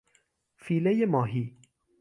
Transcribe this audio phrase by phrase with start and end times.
[0.57, 1.57] فیلهی ماهی